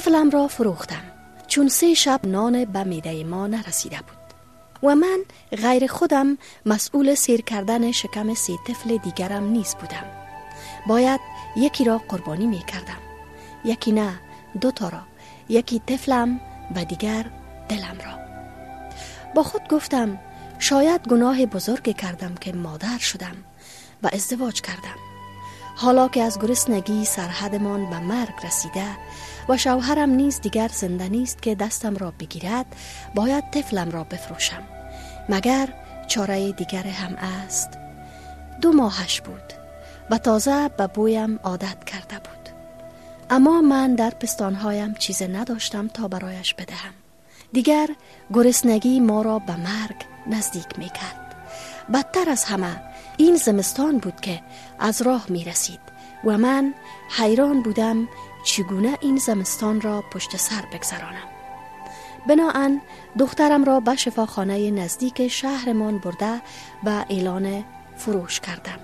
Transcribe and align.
طفلم 0.00 0.30
را 0.30 0.48
فروختم. 0.48 1.02
چون 1.46 1.68
سه 1.68 1.94
شب 1.94 2.20
نان 2.24 2.64
به 2.64 2.84
میده 2.84 3.24
ما 3.24 3.46
نرسیده 3.46 3.96
بود. 3.96 4.90
و 4.90 4.94
من 4.94 5.18
غیر 5.50 5.86
خودم 5.86 6.38
مسئول 6.66 7.14
سیر 7.14 7.42
کردن 7.42 7.92
شکم 7.92 8.34
سی 8.34 8.58
طفل 8.66 8.96
دیگرم 8.96 9.44
نیست 9.44 9.78
بودم. 9.78 10.04
باید 10.86 11.20
یکی 11.56 11.84
را 11.84 11.98
قربانی 12.08 12.46
می 12.46 12.58
کردم. 12.58 12.98
یکی 13.64 13.92
نه 13.92 14.20
دوتا 14.60 14.88
را. 14.88 15.02
یکی 15.48 15.82
طفلم 15.86 16.40
و 16.76 16.84
دیگر 16.84 17.26
دلم 17.68 17.98
را. 18.04 18.18
با 19.34 19.42
خود 19.42 19.68
گفتم 19.68 20.18
شاید 20.58 21.08
گناه 21.08 21.46
بزرگ 21.46 21.96
کردم 21.96 22.34
که 22.34 22.52
مادر 22.52 22.98
شدم 22.98 23.36
و 24.02 24.10
ازدواج 24.12 24.60
کردم. 24.60 25.09
حالا 25.76 26.08
که 26.08 26.22
از 26.22 26.38
گرسنگی 26.38 27.04
سرحدمان 27.04 27.90
به 27.90 27.98
مرگ 27.98 28.34
رسیده 28.44 28.86
و 29.48 29.56
شوهرم 29.56 30.10
نیز 30.10 30.40
دیگر 30.40 30.68
زنده 30.68 31.08
نیست 31.08 31.42
که 31.42 31.54
دستم 31.54 31.96
را 31.96 32.12
بگیرد 32.20 32.66
باید 33.14 33.50
طفلم 33.50 33.90
را 33.90 34.04
بفروشم. 34.04 34.62
مگر 35.28 35.68
چاره 36.08 36.52
دیگر 36.52 36.82
هم 36.82 37.16
است؟ 37.16 37.70
دو 38.60 38.72
ماهش 38.72 39.20
بود 39.20 39.52
و 40.10 40.18
تازه 40.18 40.68
به 40.68 40.86
بویم 40.86 41.40
عادت 41.42 41.84
کرده 41.84 42.14
بود. 42.14 42.48
اما 43.30 43.60
من 43.60 43.94
در 43.94 44.10
پستانهایم 44.10 44.94
چیز 44.94 45.22
نداشتم 45.22 45.88
تا 45.88 46.08
برایش 46.08 46.54
بدهم. 46.54 46.94
دیگر 47.52 47.88
گرسنگی 48.34 49.00
ما 49.00 49.22
را 49.22 49.38
به 49.38 49.56
مرگ 49.56 49.96
نزدیک 50.26 50.78
می 50.78 50.88
کرد 50.88 51.34
بدتر 51.92 52.30
از 52.30 52.44
همه 52.44 52.89
این 53.20 53.36
زمستان 53.36 53.98
بود 53.98 54.20
که 54.20 54.40
از 54.78 55.02
راه 55.02 55.26
می 55.28 55.44
رسید 55.44 55.80
و 56.24 56.38
من 56.38 56.74
حیران 57.08 57.62
بودم 57.62 58.08
چگونه 58.44 58.98
این 59.00 59.16
زمستان 59.16 59.80
را 59.80 60.04
پشت 60.12 60.36
سر 60.36 60.64
بگذرانم. 60.72 61.28
بناهن 62.28 62.80
دخترم 63.18 63.64
را 63.64 63.80
به 63.80 63.96
شفاخانه 63.96 64.70
نزدیک 64.70 65.28
شهرمان 65.28 65.98
برده 65.98 66.42
و 66.84 67.04
اعلان 67.10 67.64
فروش 67.96 68.40
کردم. 68.40 68.78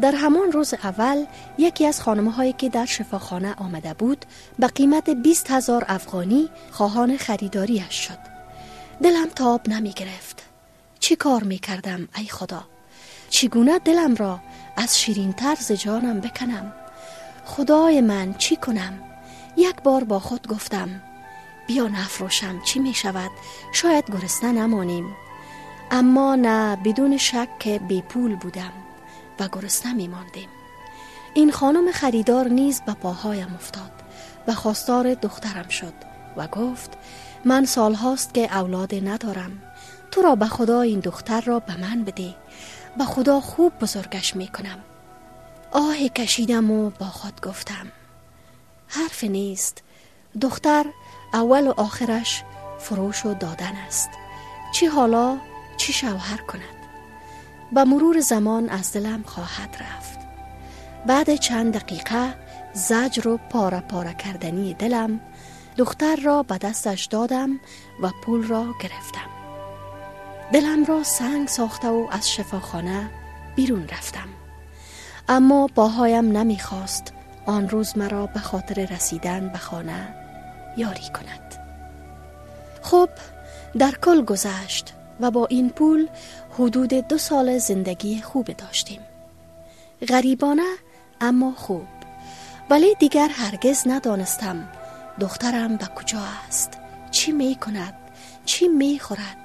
در 0.00 0.12
همان 0.12 0.52
روز 0.52 0.74
اول 0.74 1.24
یکی 1.58 1.86
از 1.86 2.02
خانمه 2.02 2.30
هایی 2.30 2.52
که 2.52 2.68
در 2.68 2.86
شفاخانه 2.86 3.54
آمده 3.54 3.94
بود 3.94 4.26
به 4.58 4.66
قیمت 4.66 5.10
20 5.10 5.50
هزار 5.50 5.84
افغانی 5.88 6.48
خواهان 6.70 7.16
خریداریش 7.16 7.94
شد. 7.94 8.18
دلم 9.02 9.28
تاب 9.28 9.68
نمی 9.68 9.92
گرفت 9.92 10.42
چی 11.00 11.16
کار 11.16 11.42
می 11.42 11.58
کردم 11.58 12.08
ای 12.16 12.24
خدا؟ 12.24 12.75
چگونه 13.36 13.78
دلم 13.78 14.14
را 14.14 14.40
از 14.76 15.00
شیرین 15.00 15.32
طرز 15.32 15.72
جانم 15.72 16.20
بکنم؟ 16.20 16.72
خدای 17.44 18.00
من 18.00 18.34
چی 18.34 18.56
کنم؟ 18.56 18.92
یک 19.56 19.82
بار 19.82 20.04
با 20.04 20.18
خود 20.18 20.48
گفتم 20.48 21.02
بیا 21.66 21.88
نفروشم 21.88 22.62
چی 22.62 22.78
می 22.78 22.94
شود؟ 22.94 23.30
شاید 23.72 24.04
گرسنه 24.10 24.52
نمانیم. 24.52 25.16
اما 25.90 26.34
نه 26.34 26.76
بدون 26.76 27.16
شک 27.16 27.48
که 27.58 27.78
بی 27.78 28.02
پول 28.02 28.36
بودم 28.36 28.72
و 29.40 29.48
گرسنه 29.48 29.92
می 29.92 30.08
ماندیم. 30.08 30.48
این 31.34 31.52
خانم 31.52 31.92
خریدار 31.92 32.48
نیز 32.48 32.80
به 32.80 32.92
پاهایم 32.92 33.54
افتاد 33.54 33.92
و 34.48 34.54
خواستار 34.54 35.14
دخترم 35.14 35.68
شد 35.68 35.94
و 36.36 36.46
گفت 36.46 36.90
من 37.44 37.64
سالهاست 37.64 38.34
که 38.34 38.56
اولاد 38.56 38.94
ندارم. 38.94 39.62
تو 40.10 40.22
را 40.22 40.34
به 40.34 40.46
خدا 40.46 40.80
این 40.80 41.00
دختر 41.00 41.40
را 41.40 41.58
به 41.58 41.80
من 41.80 42.04
بده. 42.04 42.34
به 42.98 43.04
خدا 43.04 43.40
خوب 43.40 43.72
بزرگش 43.78 44.36
می 44.36 44.48
کنم 44.48 44.78
آه 45.72 46.08
کشیدم 46.08 46.70
و 46.70 46.90
با 46.90 47.06
خود 47.06 47.40
گفتم 47.40 47.92
حرف 48.88 49.24
نیست. 49.24 49.82
دختر 50.40 50.86
اول 51.34 51.66
و 51.66 51.74
آخرش 51.76 52.42
فروش 52.78 53.26
و 53.26 53.34
دادن 53.34 53.72
است. 53.86 54.10
چی 54.72 54.86
حالا؟ 54.86 55.38
چی 55.76 55.92
شوهر 55.92 56.36
کند؟ 56.36 56.62
به 57.72 57.84
مرور 57.84 58.20
زمان 58.20 58.68
از 58.68 58.92
دلم 58.92 59.22
خواهد 59.22 59.76
رفت. 59.80 60.18
بعد 61.06 61.34
چند 61.34 61.74
دقیقه 61.74 62.34
زجر 62.72 63.28
و 63.28 63.36
پاره 63.36 63.80
پاره 63.80 64.14
کردنی 64.14 64.74
دلم 64.74 65.20
دختر 65.76 66.16
را 66.16 66.42
به 66.42 66.58
دستش 66.58 67.04
دادم 67.04 67.60
و 68.02 68.10
پول 68.22 68.46
را 68.46 68.66
گرفتم. 68.82 69.35
دلم 70.52 70.84
را 70.84 71.02
سنگ 71.02 71.48
ساخته 71.48 71.88
و 71.88 72.08
از 72.10 72.30
شفاخانه 72.30 73.10
بیرون 73.56 73.88
رفتم. 73.88 74.28
اما 75.28 75.68
باهایم 75.74 76.36
نمی‌خواست 76.36 77.12
آن 77.46 77.68
روز 77.68 77.98
مرا 77.98 78.26
به 78.26 78.40
خاطر 78.40 78.84
رسیدن 78.84 79.48
به 79.48 79.58
خانه 79.58 80.14
یاری 80.76 81.08
کند. 81.14 81.54
خب 82.82 83.08
در 83.78 83.90
کل 83.90 84.24
گذشت 84.24 84.94
و 85.20 85.30
با 85.30 85.46
این 85.46 85.70
پول 85.70 86.08
حدود 86.58 86.94
دو 86.94 87.18
سال 87.18 87.58
زندگی 87.58 88.22
خوب 88.22 88.46
داشتیم. 88.46 89.00
غریبانه 90.08 90.66
اما 91.20 91.52
خوب. 91.56 91.86
ولی 92.70 92.94
دیگر 92.94 93.28
هرگز 93.28 93.82
ندانستم 93.86 94.68
دخترم 95.20 95.76
به 95.76 95.86
کجا 95.86 96.20
است 96.48 96.70
چی 97.10 97.32
می 97.32 97.54
کند 97.54 97.94
چی 98.44 98.68
می 98.68 98.98
خورد 98.98 99.36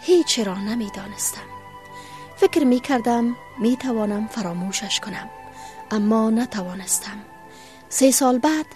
هیچ 0.00 0.38
را 0.38 0.54
نمی 0.54 0.90
دانستم 0.96 1.60
فکر 2.36 2.64
می 2.64 2.80
کردم 2.80 3.36
می 3.58 3.76
توانم 3.76 4.26
فراموشش 4.26 5.00
کنم 5.00 5.30
اما 5.90 6.30
نتوانستم. 6.30 7.18
سه 7.88 8.10
سال 8.10 8.38
بعد 8.38 8.66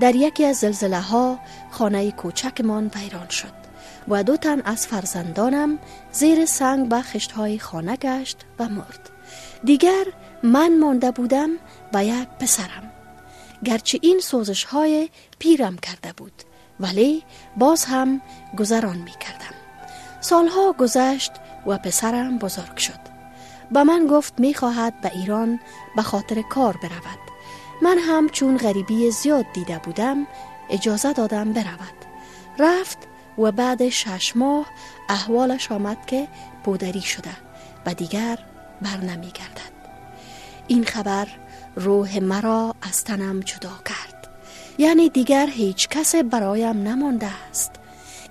در 0.00 0.14
یکی 0.14 0.44
از 0.44 0.56
زلزله 0.56 1.00
ها 1.00 1.38
خانه 1.70 2.10
کوچکمان 2.10 2.90
ویران 2.94 3.28
شد 3.28 3.52
و 4.08 4.22
دو 4.22 4.36
تن 4.36 4.60
از 4.64 4.86
فرزندانم 4.86 5.78
زیر 6.12 6.46
سنگ 6.46 6.88
به 6.88 7.02
خشت 7.02 7.32
های 7.32 7.58
خانه 7.58 7.96
گشت 7.96 8.36
و 8.58 8.68
مرد. 8.68 9.10
دیگر 9.64 10.04
من 10.42 10.78
مانده 10.78 11.10
بودم 11.10 11.50
و 11.94 12.04
یک 12.04 12.28
پسرم. 12.40 12.92
گرچه 13.64 13.98
این 14.02 14.20
سوزش 14.20 14.64
های 14.64 15.08
پیرم 15.38 15.76
کرده 15.76 16.12
بود 16.12 16.42
ولی 16.80 17.22
باز 17.56 17.84
هم 17.84 18.20
گذران 18.58 18.96
می 18.96 19.10
کردم 19.20 19.33
سالها 20.24 20.72
گذشت 20.72 21.32
و 21.66 21.78
پسرم 21.78 22.38
بزرگ 22.38 22.76
شد. 22.76 23.00
به 23.70 23.82
من 23.82 24.06
گفت 24.06 24.40
می 24.40 24.54
خواهد 24.54 25.00
به 25.00 25.10
ایران 25.14 25.60
به 25.96 26.02
خاطر 26.02 26.42
کار 26.42 26.76
برود. 26.76 27.18
من 27.82 27.98
هم 27.98 28.28
چون 28.28 28.56
غریبی 28.56 29.10
زیاد 29.10 29.44
دیده 29.54 29.78
بودم 29.78 30.26
اجازه 30.70 31.12
دادم 31.12 31.52
برود. 31.52 32.04
رفت 32.58 32.98
و 33.38 33.52
بعد 33.52 33.88
شش 33.88 34.36
ماه 34.36 34.66
احوالش 35.08 35.72
آمد 35.72 36.06
که 36.06 36.28
پودری 36.64 37.02
شده 37.02 37.36
و 37.86 37.94
دیگر 37.94 38.38
بر 38.82 38.96
نمی 38.96 39.30
گردد. 39.30 39.74
این 40.66 40.84
خبر 40.84 41.28
روح 41.76 42.18
مرا 42.18 42.74
از 42.82 43.04
تنم 43.04 43.40
جدا 43.40 43.72
کرد. 43.84 44.28
یعنی 44.78 45.08
دیگر 45.08 45.46
هیچ 45.46 45.88
کس 45.88 46.14
برایم 46.14 46.82
نمانده 46.88 47.28
است. 47.50 47.70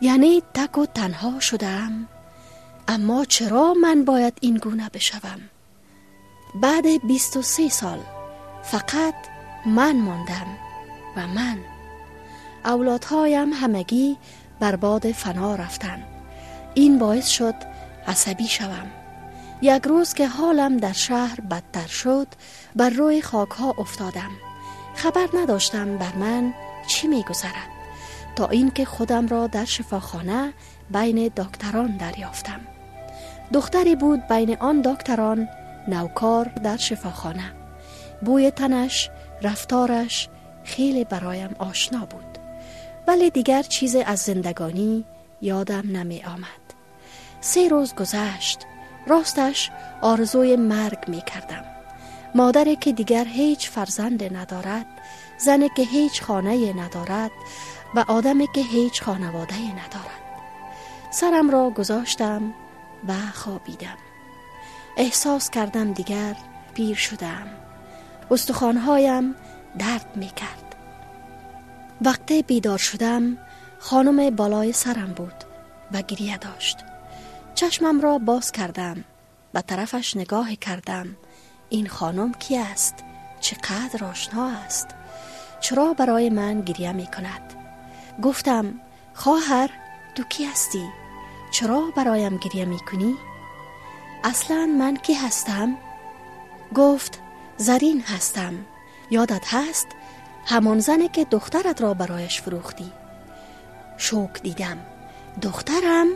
یعنی 0.01 0.43
تک 0.53 0.77
و 0.77 0.85
تنها 0.85 1.39
شدم. 1.39 2.07
اما 2.87 3.25
چرا 3.25 3.73
من 3.73 4.05
باید 4.05 4.33
این 4.41 4.57
گونه 4.57 4.89
بشوم؟ 4.89 5.41
بعد 6.61 6.85
23 7.07 7.69
سال 7.69 7.99
فقط 8.63 9.15
من 9.65 9.95
ماندم 9.95 10.47
و 11.17 11.27
من. 11.27 11.57
اولادهایم 12.65 13.53
همگی 13.53 14.17
برباد 14.59 15.11
فنا 15.11 15.55
رفتن. 15.55 16.03
این 16.73 16.99
باعث 16.99 17.27
شد 17.27 17.55
عصبی 18.07 18.47
شوم. 18.47 18.91
یک 19.61 19.83
روز 19.83 20.13
که 20.13 20.27
حالم 20.27 20.77
در 20.77 20.93
شهر 20.93 21.41
بدتر 21.41 21.87
شد 21.87 22.27
بر 22.75 22.89
روی 22.89 23.21
خاک 23.21 23.49
ها 23.49 23.73
افتادم. 23.77 24.31
خبر 24.95 25.27
نداشتم 25.33 25.97
بر 25.97 26.15
من 26.15 26.53
چی 26.87 27.07
می 27.07 27.23
گذرد 27.23 27.82
تا 28.35 28.47
اینکه 28.47 28.85
خودم 28.85 29.27
را 29.27 29.47
در 29.47 29.65
شفاخانه 29.65 30.53
بین 30.89 31.27
دکتران 31.27 31.97
دریافتم. 31.97 32.59
دختری 33.53 33.95
بود 33.95 34.27
بین 34.27 34.57
آن 34.57 34.81
دکتران 34.81 35.47
نوکار 35.87 36.45
در 36.45 36.77
شفاخانه. 36.77 37.51
بوی 38.21 38.51
تنش 38.51 39.09
رفتارش 39.41 40.29
خیلی 40.63 41.03
برایم 41.03 41.55
آشنا 41.59 42.05
بود. 42.05 42.37
ولی 43.07 43.29
دیگر 43.29 43.63
چیز 43.63 43.95
از 43.95 44.19
زندگانی 44.19 45.05
یادم 45.41 45.83
نمی 45.91 46.23
آمد. 46.23 46.63
سه 47.41 47.67
روز 47.67 47.95
گذشت. 47.95 48.59
راستش 49.07 49.71
آرزوی 50.01 50.55
مرگ 50.55 51.07
می 51.07 51.21
کردم. 51.21 51.63
مادری 52.35 52.75
که 52.75 52.91
دیگر 52.91 53.25
هیچ 53.25 53.69
فرزند 53.69 54.37
ندارد 54.37 54.85
زنی 55.37 55.69
که 55.75 55.83
هیچ 55.83 56.21
خانه 56.21 56.73
ندارد 56.73 57.31
و 57.95 58.05
آدمی 58.07 58.47
که 58.55 58.61
هیچ 58.61 59.03
خانواده 59.03 59.55
ندارد 59.55 60.23
سرم 61.11 61.49
را 61.49 61.69
گذاشتم 61.69 62.53
و 63.07 63.13
خوابیدم 63.33 63.97
احساس 64.97 65.49
کردم 65.49 65.93
دیگر 65.93 66.35
پیر 66.73 66.95
شدم 66.95 67.47
استخوانهایم 68.31 69.35
درد 69.79 70.11
می 70.15 70.27
کرد 70.27 70.75
وقتی 72.01 72.43
بیدار 72.43 72.77
شدم 72.77 73.37
خانم 73.79 74.35
بالای 74.35 74.71
سرم 74.71 75.13
بود 75.13 75.43
و 75.91 76.01
گریه 76.01 76.37
داشت 76.37 76.77
چشمم 77.55 78.01
را 78.01 78.17
باز 78.17 78.51
کردم 78.51 79.03
و 79.53 79.61
طرفش 79.61 80.17
نگاه 80.17 80.55
کردم 80.55 81.15
این 81.69 81.87
خانم 81.87 82.33
کی 82.33 82.57
است؟ 82.57 82.95
چقدر 83.39 84.05
آشنا 84.05 84.49
است؟ 84.49 84.87
چرا 85.59 85.93
برای 85.93 86.29
من 86.29 86.61
گریه 86.61 86.91
می 86.91 87.07
کند؟ 87.07 87.62
گفتم 88.21 88.73
خواهر 89.13 89.69
تو 90.15 90.23
کی 90.23 90.45
هستی؟ 90.45 90.89
چرا 91.51 91.83
برایم 91.95 92.37
گریه 92.37 92.65
می 92.65 92.79
کنی؟ 92.79 93.15
اصلا 94.23 94.65
من 94.65 94.95
کی 94.95 95.13
هستم؟ 95.13 95.77
گفت 96.75 97.19
زرین 97.57 98.01
هستم. 98.01 98.53
یادت 99.11 99.53
هست؟ 99.53 99.87
همان 100.45 100.79
زنی 100.79 101.07
که 101.07 101.25
دخترت 101.25 101.81
را 101.81 101.93
برایش 101.93 102.41
فروختی. 102.41 102.91
شوک 103.97 104.41
دیدم. 104.41 104.77
دخترم؟ 105.41 106.07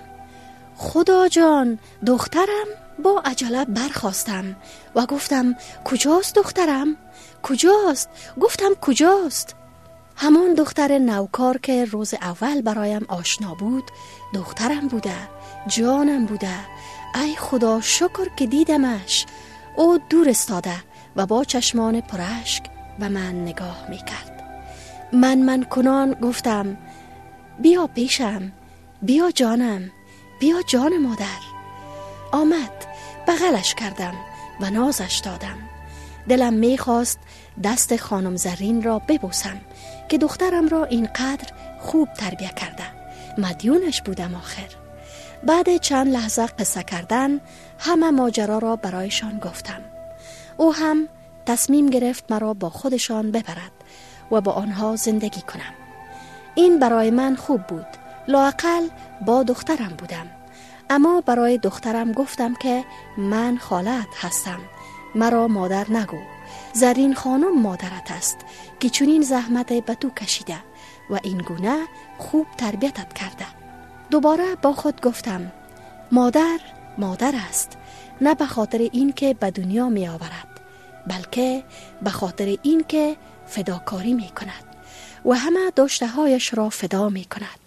خدا 0.76 1.28
جان 1.28 1.80
دخترم؟ 2.06 2.68
با 3.04 3.22
عجله 3.26 3.66
برخواستم 3.66 4.56
و 4.96 5.06
گفتم 5.06 5.56
کجاست 5.86 6.36
دخترم؟ 6.36 6.98
کجاست؟ 7.44 8.10
گفتم 8.42 8.74
کجاست؟ 8.82 9.56
همان 10.20 10.54
دختر 10.54 10.98
نوکار 10.98 11.58
که 11.58 11.86
روز 11.86 12.14
اول 12.14 12.62
برایم 12.62 13.06
آشنا 13.08 13.54
بود 13.54 13.84
دخترم 14.34 14.88
بوده 14.88 15.16
جانم 15.68 16.26
بوده. 16.26 16.56
ای 17.16 17.36
خدا 17.36 17.82
شکر 17.82 18.36
که 18.36 18.48
دیدمش. 18.48 19.26
او 19.76 19.98
دور 20.10 20.30
استاده 20.30 20.76
و 21.16 21.26
با 21.26 21.44
چشمان 21.44 22.02
پرشک 22.02 22.64
و 23.00 23.10
من 23.10 23.42
نگاه 23.42 23.86
می 23.90 23.98
کرد 23.98 24.44
من 25.14 25.38
من 25.38 25.64
کنان 25.64 26.14
گفتم 26.14 26.78
بیا 27.60 27.88
پیشم 27.88 28.52
بیا 29.02 29.32
جانم 29.32 29.92
بیا 30.40 30.62
جان 30.62 30.98
مادر. 30.98 31.42
آمد 32.32 32.86
بغلش 33.28 33.76
کردم 33.76 34.14
و 34.62 34.70
نازش 34.70 35.22
دادم. 35.24 35.58
دلم 36.30 36.54
می‌خواست 36.54 37.20
دست 37.64 37.96
خانم 37.96 38.36
زرین 38.36 38.84
را 38.84 39.00
ببوسم. 39.00 39.62
که 40.10 40.18
دخترم 40.18 40.68
را 40.68 40.86
اینقدر 40.86 41.48
خوب 41.80 42.14
تربیه 42.14 42.50
کرده. 42.50 42.84
مدیونش 43.38 44.02
بودم 44.02 44.36
آخر. 44.36 44.68
بعد 45.44 45.78
چند 45.78 46.08
لحظه 46.08 46.46
قصه 46.46 46.84
کردن 46.84 47.42
همه 47.80 48.12
ماجرا 48.12 48.58
را 48.58 48.76
برایشان 48.76 49.40
گفتم. 49.40 49.82
او 50.58 50.74
هم 50.74 51.08
تصمیم 51.46 51.90
گرفت 51.90 52.32
مرا 52.32 52.54
با 52.54 52.70
خودشان 52.70 53.32
ببرد 53.32 53.72
و 54.32 54.42
با 54.42 54.52
آنها 54.52 54.96
زندگی 54.96 55.42
کنم. 55.42 55.74
این 56.56 56.80
برای 56.80 57.12
من 57.12 57.36
خوب 57.36 57.62
بود. 57.62 57.88
لاقل 58.28 58.88
با 59.26 59.44
دخترم 59.44 59.94
بودم. 59.98 60.28
اما 60.90 61.22
برای 61.22 61.58
دخترم 61.58 62.12
گفتم 62.12 62.54
که 62.54 62.84
من 63.18 63.58
خالت 63.58 64.08
هستم. 64.22 64.60
مرا 65.16 65.48
مادر 65.48 65.86
نگو. 65.92 66.37
زرین 66.74 67.14
خانم 67.14 67.62
مادرت 67.62 68.12
است 68.12 68.38
که 68.80 68.90
چونین 68.90 69.22
زحمت 69.22 69.74
به 69.74 69.96
تو 69.96 70.10
کشیده 70.10 70.58
و 71.10 71.20
این 71.24 71.38
گونه 71.38 71.78
خوب 72.18 72.48
تربیتت 72.58 73.14
کرده. 73.14 73.46
دوباره 74.12 74.56
با 74.56 74.74
خود 74.74 75.02
گفتم 75.02 75.52
مادر 76.12 76.60
مادر 76.98 77.34
است 77.50 77.78
نه 78.22 78.36
به 78.36 78.46
خاطر 78.46 78.78
اینکه 78.78 79.34
به 79.34 79.52
دنیا 79.52 79.90
می 79.90 80.08
آورد 80.08 80.62
بلکه 81.08 81.64
به 82.02 82.10
خاطر 82.10 82.58
اینکه 82.64 83.18
فداکاری 83.48 84.14
می 84.14 84.30
کند 84.30 84.64
و 85.26 85.34
همه 85.34 85.72
داشته 85.76 86.08
هایش 86.08 86.54
را 86.54 86.70
فدا 86.70 87.10
می 87.10 87.26
کند 87.26 87.60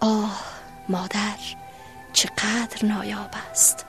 آه 0.00 0.42
مادر 0.88 1.38
چقدر 2.12 2.84
نایاب 2.84 3.30
است! 3.50 3.85